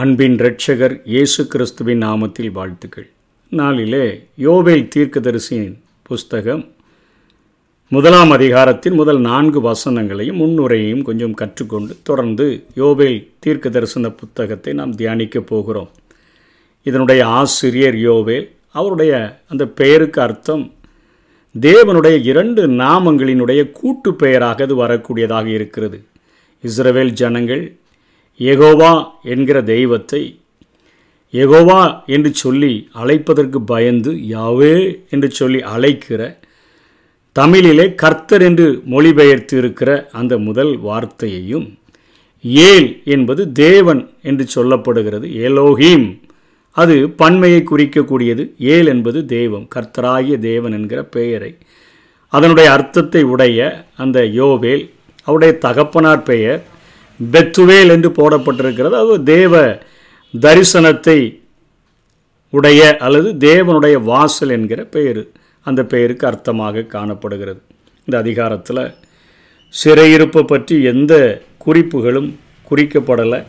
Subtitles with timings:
[0.00, 3.10] அன்பின் இரட்சகர் இயேசு கிறிஸ்துவின் நாமத்தில் வாழ்த்துக்கள்.
[3.48, 6.68] நாளிலே யோவேல் தீர்க்கதரிசியின் புஸ்தகம்
[7.88, 15.46] முதலாம் அதிகாரத்தின் முதல் நான்கு வசனங்களையும் முன்னுரையையும் கொஞ்சம் கற்றுக்கொண்டு தொடர்ந்து யோவேல் தீர்க்க தரிசன புத்தகத்தை நாம் தியானிக்கப்
[15.46, 15.90] போகிறோம்.
[16.82, 20.72] இதனுடைய ஆசிரியர் யோவேல் அவருடைய அந்த பெயருக்கு அர்த்தம்
[21.60, 26.02] தேவனுடைய இரண்டு நாமங்களினுடைய கூட்டு பெயராக அது வரக்கூடியதாக இருக்கிறது.
[26.64, 27.78] இஸ்ரவேல் ஜனங்கள்
[28.40, 30.40] எகோவா என்கிற தெய்வத்தை
[31.32, 34.74] எகோவா என்று சொல்லி அழைப்பதற்கு பயந்து யாவே
[35.10, 36.38] என்று சொல்லி அழைக்கிற
[37.32, 41.78] தமிழிலே கர்த்தர் என்று மொழிபெயர்த்து இருக்கிற அந்த முதல் வார்த்தையையும்
[42.42, 46.20] ஏல் என்பது தேவன் என்று சொல்லப்படுகிறது ஏலோஹீம்
[46.76, 51.56] அது பன்மையை குறிக்கக்கூடியது ஏல் என்பது தெய்வம் கர்த்தராகிய தேவன் என்கிற பெயரை.
[52.28, 54.90] அதனுடைய அர்த்தத்தை உடைய அந்த யோவேல்
[55.24, 56.62] அவருடைய தகப்பனார் பெயர்
[57.32, 58.94] பெத்துவேல் என்று போடப்பட்டிருக்கிறது.
[59.02, 59.82] அது தேவ
[60.34, 61.18] தரிசனத்தை
[62.50, 65.22] உடைய அல்லது தேவனுடைய வாசல் என்கிற பெயர்.
[65.62, 67.60] அந்த பெயருக்கு அர்த்தமாக காணப்படுகிறது.
[68.04, 68.82] இந்த அதிகாரத்தில்
[69.74, 71.14] சிறையிருப்பு பற்றி எந்த
[71.64, 72.30] குறிப்புகளும்
[72.70, 73.40] குறிக்கப்படலை.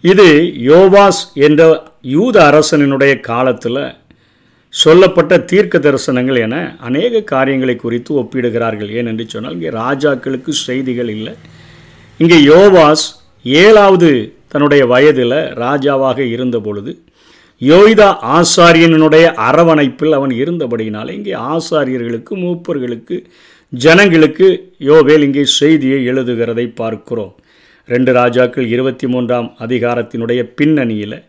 [0.00, 0.26] இது
[0.70, 1.62] யோவாஸ் என்ற
[2.00, 3.82] யூத அரசனினுடைய காலத்தில்
[4.68, 8.90] சொல்லப்பட்ட தீர்க்க தரிசனங்கள் என அநேக காரியங்களை குறித்து ஒப்பிடுகிறார்கள்.
[8.90, 11.34] ஏனென்று சொன்னால் இங்கே ராஜாக்களுக்கு செய்திகள் இல்லை.
[12.20, 13.06] இங்கே யோவாஸ்
[13.44, 17.02] ஏழாவது தன்னுடைய வயதில் ராஜாவாக இருந்த பொழுது
[17.60, 23.26] யோய்தா ஆசாரியனுடைய அரவணைப்பில் அவன் இருந்தபடியினால் இங்கே ஆசாரியர்களுக்கு மூப்பர்களுக்கு
[23.70, 27.34] ஜனங்களுக்கு யோவேல் இங்கே செய்தியை எழுதுகிறதை பார்க்கிறோம்.
[27.86, 31.22] ரெண்டு ராஜாக்கள் இருபத்தி மூன்றாம் அதிகாரத்தினுடைய பின்னணியில்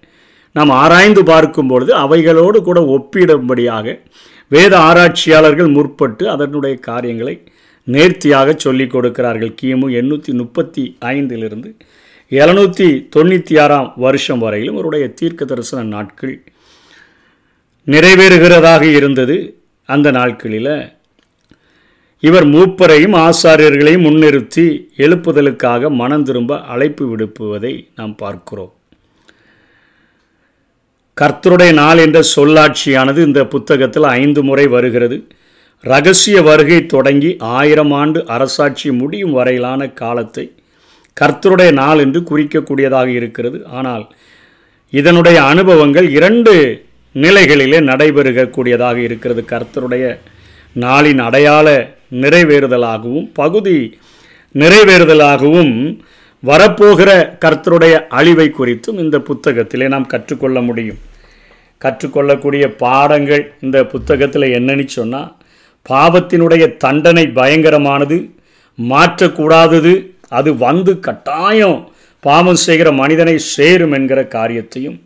[0.51, 3.99] நாம் ஆராய்ந்து பார்க்கும் பொழுது அவைகளோடு கூட ஒப்பிடும்படியாக
[4.47, 7.43] வேத ஆராய்ச்சியாளர்கள் முற்பட்டு அதனுடைய காரியங்களை
[7.83, 9.55] நேர்த்தியாக சொல்லிக் கொடுக்கிறார்கள்.
[9.61, 11.69] கிமு எண்ணூற்றி முப்பத்தி ஐந்திலிருந்து
[12.31, 16.43] எழுநூற்றி தொண்ணூற்றி ஆறாம் வருஷம் வரையிலும் அவருடைய தீர்க்க தரிசன நாட்கள்
[17.87, 19.37] நிறைவேறுகிறதாக இருந்தது.
[19.85, 20.93] அந்த நாட்களில்
[22.19, 24.65] இவர் மூப்பரையும் ஆசாரியர்களையும் முன்னிறுத்தி
[24.97, 28.73] எழுப்புதலுக்காக மனம் திரும்ப அழைப்பு விடுப்புவதை நாம் பார்க்கிறோம்.
[31.21, 35.27] கர்த்தருடைய நாள் என்ற சொல்லாட்சியானது இந்த புத்தகத்தில் ஐந்து முறை வருகிறது.
[35.83, 40.45] ரகசிய வருகை தொடங்கி ஆயிரம் ஆண்டு அரசாட்சி முடியும் வரையிலான காலத்தை
[41.21, 43.65] கர்த்தருடைய நாள் என்று குறிக்கக்கூடியதாக இருக்கிறது.
[43.65, 44.05] ஆனால்
[44.89, 46.53] இதனுடைய அனுபவங்கள் இரண்டு
[47.15, 49.41] நிலைகளிலே நடைபெறக்கூடியதாக இருக்கிறது.
[49.53, 50.05] கர்த்தருடைய
[50.75, 51.67] நாளின் அடையாள
[52.23, 53.77] நிறைவேறுதலாகவும் பகுதி
[54.55, 55.75] நிறைவேறுதலாகவும்
[56.43, 57.09] வரப்போகிற
[57.43, 60.99] கர்த்தருடைய அழிவை குறித்தும் இந்த புத்தகத்திலே நாம் கற்றுக்கொள்ள முடியும்.
[61.81, 65.31] கற்றுக்கொள்ளக்கூடிய பாடங்கள் இந்த புத்தகத்தில் என்னன்னு சொன்னால்
[65.85, 68.17] பாவத்தினுடைய தண்டனை பயங்கரமானது
[68.79, 69.93] மாற்றக்கூடாதது
[70.31, 71.79] அது வந்து கட்டாயம்
[72.23, 74.97] பாவம் செய்கிற மனிதனை சேரும் என்கிற காரியத்தையும்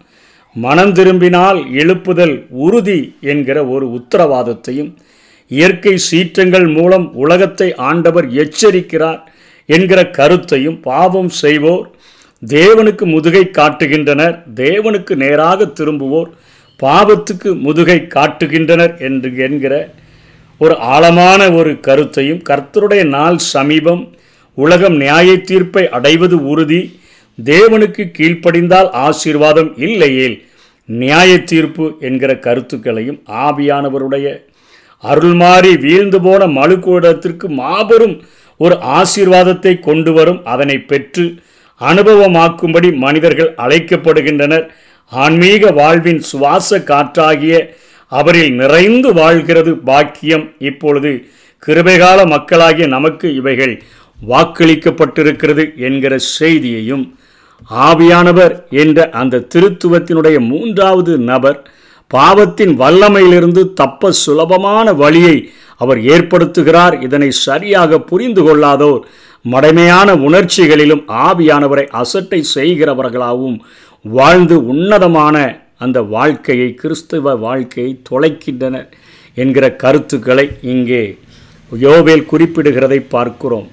[0.55, 4.91] மனம் திரும்பினால் எழுப்புதல் உறுதி என்கிற ஒரு உத்தரவாதத்தையும்
[5.51, 9.21] இயற்கை சீற்றங்கள் மூலம் உலகத்தை ஆண்டவர் எச்சரிக்கிறார்
[9.69, 11.85] என்கிற கருத்தையும் பாவம் செய்வோர்
[12.43, 16.29] தேவனுக்கு முதுகை காட்டுகின்றனர் தேவனுக்கு நேராக திரும்புவோர்
[16.79, 19.73] பாவத்துக்கு முதுகை காட்டுகின்றனர் என்று என்கிற
[20.57, 24.15] ஒரு ஆழமான ஒரு கருத்தையும் கர்த்தருடைய நாள் சமீபம்
[24.53, 26.99] உலகம் நியாய தீர்ப்பை அடைவது உறுதி
[27.43, 30.45] தேவனுக்கு கீழ்ப்படிந்தால் ஆசீர்வாதம் இல்லையேல்
[30.85, 34.27] நியாய தீர்ப்பு என்கிற கருத்துக்களையும் ஆவியானவருடைய
[35.03, 38.21] அருள்மாறி வீழ்ந்து போன மழுக்கூடத்திற்கு மாபெரும்
[38.57, 41.25] ஒரு ஆசீர்வாதத்தை கொண்டு வரும் அதனை பெற்று
[41.81, 44.65] அனுபவமாக்கும்படி மனிதர்கள் அழைக்கப்படுகின்றனர்.
[45.11, 47.75] ஆன்மீக வாழ்வின் சுவாச காற்றாகிய
[48.11, 50.45] அவரில் நிறைந்து வாழ்கிறது பாக்கியம்.
[50.59, 51.11] இப்பொழுது
[51.67, 53.81] கிருபைகால மக்களாகிய நமக்கு இவைகள்
[54.29, 57.15] வாக்களிக்கப்பட்டிருக்கிறது என்கிற செய்தியையும்
[57.69, 61.69] ஆவியானவர் என்ற அந்த திருத்துவத்தினுடைய மூன்றாவது நபர்
[62.07, 67.01] பாவத்தின் வல்லமையிலிருந்து தப்ப சுலபமான வழியை அவர் ஏற்படுத்துகிறார்.
[67.01, 69.01] இதனை சரியாக புரிந்து கொள்ளாதோர்
[69.51, 73.57] மடமையான உணர்ச்சிகளிலும் ஆவியானவரை அசட்டை செய்கிறவர்களாகவும்
[74.01, 78.87] வாழ்ந்து உன்னதமான அந்த வாழ்க்கையை கிறிஸ்துவ வாழ்க்கையை தொலைக்கின்றனர்
[79.41, 81.03] என்கிற கருத்துக்களை இங்கே
[81.71, 83.67] யோவேல் குறிப்பிடுகிறதை பார்க்கிறோம்.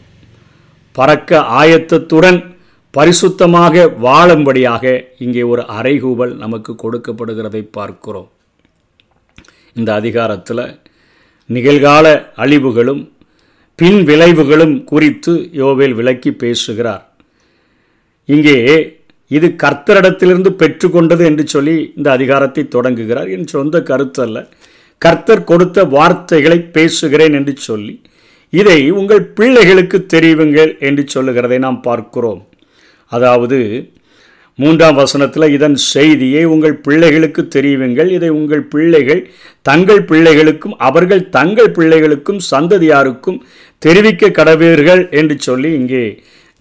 [0.92, 2.40] பறக்க ஆயத்தத்துடன்
[2.94, 4.84] பரிசுத்தமாக வாழும்படியாக
[5.24, 8.28] இங்கே ஒரு அறைகூவல் நமக்கு கொடுக்கப்படுகிறதை பார்க்கிறோம்.
[9.78, 10.64] இந்த அதிகாரத்தில்
[11.50, 12.06] நிகழ்கால
[12.42, 13.02] அழிவுகளும்
[13.78, 17.04] பின் விளைவுகளும் குறித்து யோவேல் விளக்கி பேசுகிறார்.
[18.28, 18.58] இங்கே
[19.36, 23.28] இது கர்த்தரிடத்திலிருந்து பெற்றுக்கொண்டது என்று சொல்லி இந்த அதிகாரத்தை தொடங்குகிறார்.
[23.36, 24.38] என் சொந்த கருத்து அல்ல
[25.02, 27.94] கர்த்தர் கொடுத்த வார்த்தைகளை பேசுகிறேன் என்று சொல்லி
[28.52, 32.42] இதை உங்கள் பிள்ளைகளுக்கு தெரியுங்கள் என்று சொல்லுகிறதை நாம் பார்க்கிறோம்.
[33.12, 33.58] அதாவது
[34.58, 39.22] மூன்றாம் வசனத்தில் இதன் செய்தியை உங்கள் பிள்ளைகளுக்கு தெரியுங்கள் இதை உங்கள் பிள்ளைகள்
[39.69, 43.38] தங்கள் பிள்ளைகளுக்கும் அவர்கள் தங்கள் பிள்ளைகளுக்கும் சந்ததியாருக்கும்
[43.82, 46.04] தெரிவிக்க கடவீர்கள் என்று சொல்லி இங்கே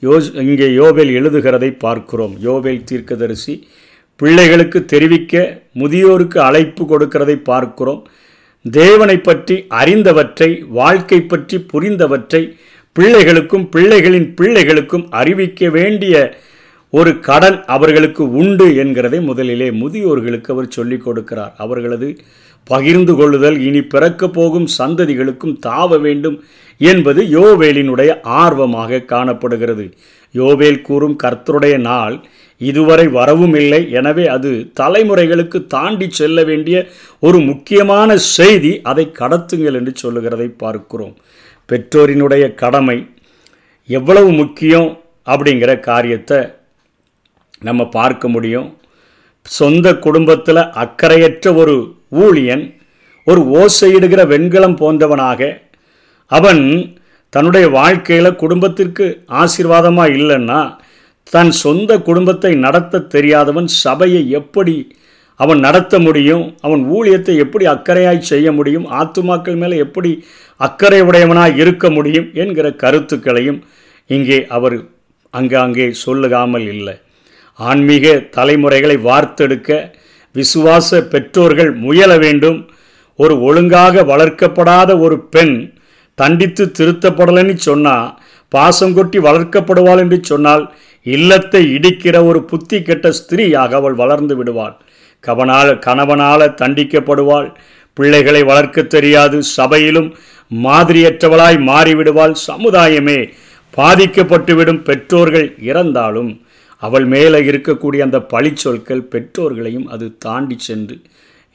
[0.06, 2.34] யோஸ் இங்கே யோபேல் எழுதுகிறதை பார்க்கிறோம்.
[2.46, 3.54] யோபேல் தீர்க்கதரிசி
[4.20, 5.44] பிள்ளைகளுக்கு தெரிவிக்க
[5.82, 8.02] முதியோருக்கு அழைப்பு கொடுக்கிறதை பார்க்கிறோம்.
[8.66, 12.42] தேவனை பற்றி அறிந்தவற்றை வாழ்க்கை பற்றி புரிந்தவற்றை
[13.00, 16.16] பிள்ளைகளுக்கும் பிள்ளைகளின் பிள்ளைகளுக்கும் அறிவிக்க வேண்டிய
[16.94, 21.54] ஒரு கடன் அவர்களுக்கு உண்டு என்கிறதை முதலிலே முதியோர்களுக்கு அவர் சொல்லிக் கொடுக்கிறார்.
[21.58, 22.10] அவர்களது
[22.63, 26.38] பகிர்ந்து கொள்ளுதல் இனி பிறக்கப் போகும் சந்ததிகளுக்கும் தாவ வேண்டும்
[26.77, 29.86] என்பது யோவேலினுடைய ஆர்வமாக காணப்படுகிறது.
[30.33, 32.15] யோவேல் கூறும் கர்த்தருடைய நாள்
[32.57, 33.92] இதுவரை வரவும் இல்லை.
[33.92, 34.50] எனவே அது
[34.80, 36.77] தலைமுறைகளுக்கு தாண்டி செல்ல வேண்டிய
[37.19, 38.74] ஒரு முக்கியமான செய்தி.
[38.83, 41.15] அதை கடத்துங்கள் என்று சொல்லுகிறதை பார்க்கிறோம்.
[41.69, 42.98] பெற்றோரினுடைய கடமை
[43.89, 44.89] எவ்வளவு முக்கியம்
[45.25, 46.39] அப்படிங்கிற காரியத்தை
[47.60, 48.69] நம்ம பார்க்க முடியும்.
[49.45, 51.75] சொந்த குடும்பத்தில் அக்கறையற்ற ஒரு
[52.15, 52.65] ஊழியன்
[53.27, 55.42] ஒரு ஓசையிடுகிற வெண்கலம் போன்றவனாக
[56.31, 56.63] அவன்
[57.33, 59.06] தன்னுடைய வாழ்க்கையில் குடும்பத்திற்கு
[59.36, 60.62] ஆசீர்வாதமாக இல்லைன்னா
[61.31, 64.75] தன் சொந்த குடும்பத்தை நடத்த தெரியாதவன் சபையை எப்படி
[65.39, 70.12] அவன் நடத்த முடியும் அவன் ஊழியத்தை எப்படி அக்கறையாய் செய்ய முடியும் ஆத்துமாக்கள் மேலே எப்படி
[70.60, 73.60] அக்கறை உடையவனாய் இருக்க முடியும் என்கிற கருத்துக்களையும்
[74.10, 74.75] இங்கே அவர்
[75.33, 76.95] அங்காங்கே சொல்லுகாமல் இல்லை.
[77.60, 79.71] ஆன்மீக தலைமுறைகளை வார்த்தெடுக்க
[80.36, 82.70] விசுவாச பெற்றோர்கள் முயல வேண்டும்.
[83.16, 85.74] ஒரு ஒழுங்காக வளர்க்கப்படாத ஒரு பெண்
[86.16, 93.94] தண்டித்து திருத்தப்படலைன்னு சொன்னால் பாசம் கொட்டி வளர்க்கப்படுவாள் என்று சொன்னால் இல்லத்தை இடிக்கிற ஒரு புத்தி கெட்ட ஸ்திரீயாக அவள்
[93.94, 94.76] வளர்ந்து விடுவாள்.
[95.20, 97.56] கவனால் கணவனால் தண்டிக்கப்படுவாள்.
[97.94, 99.44] பிள்ளைகளை வளர்க்க தெரியாது.
[99.44, 100.16] சபையிலும்
[100.64, 102.36] மாதிரியற்றவளாய் மாறிவிடுவாள்.
[102.48, 103.20] சமுதாயமே
[103.78, 106.43] பாதிக்கப்பட்டுவிடும் பெற்றோர்கள் இறந்தாலும்
[106.86, 110.96] அவள் மேலே இருக்கக்கூடிய அந்த பழிச்சொற்கள் பெற்றோர்களையும் அது தாண்டி சென்று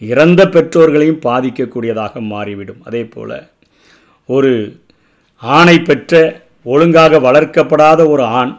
[0.01, 2.81] இறந்த பெற்றோர்களையும் பாதிக்கக்கூடியதாக மாறிவிடும்.
[2.89, 3.37] அதே போல்
[4.29, 4.53] ஒரு
[5.43, 6.21] ஆணை பெற்ற
[6.73, 8.53] ஒழுங்காக வளர்க்கப்படாத ஒரு ஆண்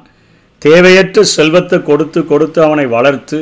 [0.61, 3.39] தேவையற்ற செல்வத்தை கொடுத்து கொடுத்து அவனை வளர்த்து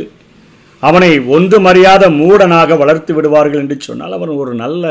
[0.83, 4.85] அவனை ஒன்று மறியாத மூடனாக வளர்த்து விடுவார்கள் என்று சொன்னால் அவன் ஒரு நல்ல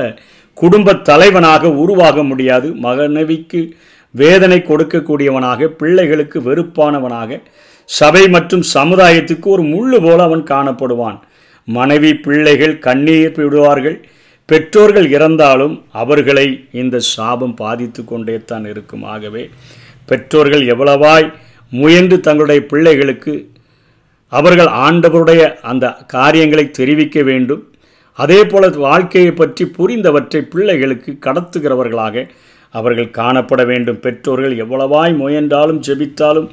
[0.56, 2.68] குடும்ப தலைவனாக உருவாக முடியாது.
[2.84, 3.60] மகனவிக்கு
[4.14, 7.40] வேதனை கொடுக்கக்கூடியவனாக பிள்ளைகளுக்கு வெறுப்பானவனாக
[7.88, 11.18] சபை மற்றும் சமுதாயத்துக்கு ஒரு முள்ளு போல அவன் காணப்படுவான்.
[11.68, 13.98] மனைவி பிள்ளைகள் கண்ணீர் விடுவார்கள்.
[14.48, 16.46] பெற்றோர்கள் இறந்தாலும் அவர்களை
[16.82, 19.04] இந்த சாபம் பாதித்து கொண்டே தான் இருக்கும்.
[19.14, 19.42] ஆகவே
[20.10, 21.26] பெற்றோர்கள் எவ்வளவாய்
[21.72, 23.34] முயன்று தங்களுடைய பிள்ளைகளுக்கு
[24.32, 27.62] அவர்கள் ஆண்டவருடைய அந்த காரியங்களை தெரிவிக்க வேண்டும்.
[28.18, 32.24] அதே போல வாழ்க்கையை பற்றி புரிந்தவற்றை பிள்ளைகளுக்கு கடத்துகிறவர்களாக
[32.74, 34.00] அவர்கள் காணப்பட வேண்டும்.
[34.00, 36.48] பெற்றோர்கள் எவ்வளவாய் முயன்றாலும் ஜெபித்தாலும்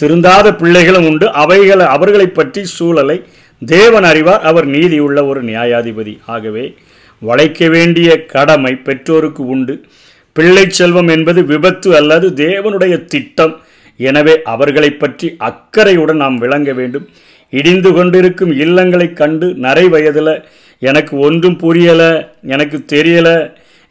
[0.00, 1.26] திருந்தாத பிள்ளைகளும் உண்டு.
[1.42, 3.16] அவைகளை அவர்களை பற்றி சூழலை
[3.62, 4.42] தேவன் அறிவார்.
[4.50, 6.14] அவர் நீதியுள்ள ஒரு நியாயாதிபதி.
[6.34, 6.64] ஆகவே
[7.22, 9.74] வளைக்க வேண்டிய கடமை பெற்றோருக்கு உண்டு.
[10.36, 13.54] பிள்ளை செல்வம் என்பது விபத்து அல்லது தேவனுடைய திட்டம்.
[14.08, 17.06] எனவே அவர்களை பற்றி அக்கறையுடன் நாம் விளங்க வேண்டும்.
[17.52, 20.34] இடிந்து கொண்டிருக்கும் இல்லங்களை கண்டு நரை வயதில்
[20.82, 22.10] எனக்கு ஒன்றும் புரியலை
[22.54, 23.36] எனக்கு தெரியலை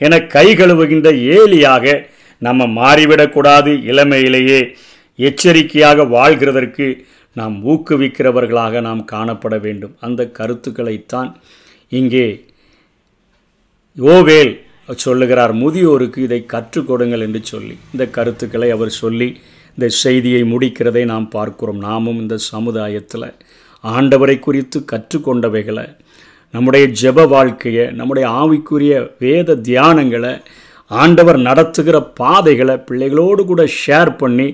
[0.02, 1.96] என கை கழுவுகின்ற ஏலியாக
[2.42, 4.62] நம்ம மாறிவிடக்கூடாது இளமையிலேயே.
[5.26, 6.88] எச்சரிக்கையாக வாழ்கிறதற்கு
[7.40, 9.96] நாம் ஊக்குவிக்கிறவர்களாக நாம் காணப்பட வேண்டும்.
[10.00, 11.30] அந்த கருத்துக்களைத்தான்
[11.90, 12.28] இங்கே
[13.98, 14.54] ஓவேல்
[15.06, 15.54] சொல்லுகிறார்.
[15.54, 17.76] முதியோருக்கு இதை கற்றுக் கொடுங்கள் என்று சொல்லி.
[17.92, 19.30] இந்த கருத்துக்களை அவர் சொல்லி
[19.76, 21.80] இந்த செய்தியை முடிக்கிறதை நாம் பார்க்கிறோம்.
[21.80, 23.34] நாமும் இந்த சமுதாயத்தில்
[23.84, 25.88] ஆண்டவரை குறித்து கற்றுக்கொண்டவைகளை
[26.54, 30.34] நம்முடைய ஜெப வாழ்க்கையை நம்முடைய ஆவிக்குரிய வேத தியானங்களை
[30.92, 34.48] ஆண்டவர் நடத்துகிற பாதைகளை பிள்ளைகளோடு கூட ஷேர் பண்ணி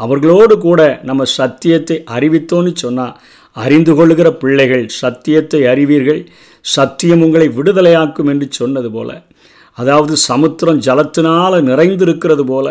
[0.00, 3.16] அவர்களோடு கூட நம்ம சத்தியத்தை அறிவித்தோன்னு சொன்னால்
[3.56, 6.20] அறிந்து கொள்கிற பிள்ளைகள் சத்தியத்தை அறிவீர்கள்
[6.64, 9.10] சத்தியம் உங்களை விடுதலையாக்கும் என்று சொன்னது போல
[9.78, 12.68] அதாவது சமுத்திரம் ஜலத்தினால் நிறைந்திருக்கிறது போல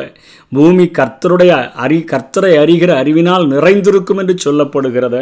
[0.51, 5.17] பூமி கர்த்தருடைய அறி கர்த்தரை அறிகிற அறிவினால் நிறைந்திருக்கும் என்று சொல்லப்படுகிறத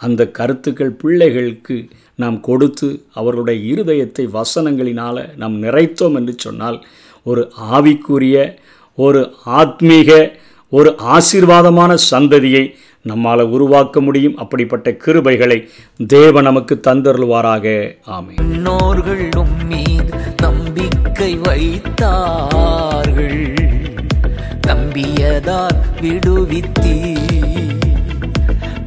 [0.00, 1.76] அந்த கருத்துக்கள் பிள்ளைகளுக்கு
[2.18, 6.78] நாம் கொடுத்து அவர்களுடைய இருதயத்தை வசனங்களினால் நாம் நிறைத்தோம் என்று சொன்னால்
[7.22, 8.58] ஒரு ஆவிக்குரிய
[8.94, 10.32] ஒரு ஆத்மீக
[10.68, 14.36] ஒரு ஆசீர்வாதமான சந்ததியை நம்மால் உருவாக்க முடியும்.
[14.36, 15.68] அப்படிப்பட்ட கிருபைகளை
[16.06, 17.94] தேவ நமக்கு தந்தருள்வாராக.
[18.04, 18.34] ஆமை
[19.68, 23.54] மீது நம்பிக்கை வைத்தார்கள்.
[24.66, 27.16] நம்பியதால் விடுவித்தீ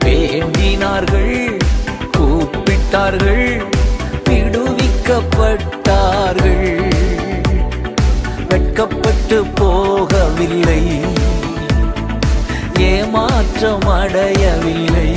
[0.06, 1.58] வேண்டினார்கள்
[2.18, 3.64] கூப்பிட்டார்கள்
[4.30, 6.94] விடுவிக்கப்பட்டார்கள்.
[8.50, 11.00] வெட்கப்பட்டு போகவில்லை.
[12.80, 15.14] ஏமாற்றம் அடையவில்லை.